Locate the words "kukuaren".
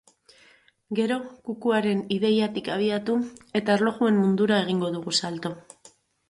1.49-2.01